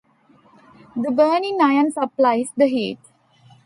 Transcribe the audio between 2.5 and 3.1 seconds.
the heat.